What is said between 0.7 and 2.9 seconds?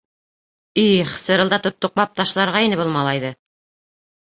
Их, сырылдатып туҡмап ташларға ине